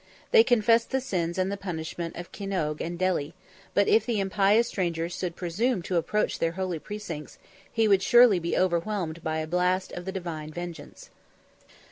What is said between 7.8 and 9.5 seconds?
would surely be overwhelmed by a